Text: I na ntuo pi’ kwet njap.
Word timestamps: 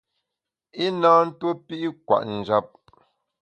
I 0.85 0.87
na 1.01 1.11
ntuo 1.27 1.51
pi’ 1.65 1.77
kwet 2.05 2.23
njap. 2.37 2.67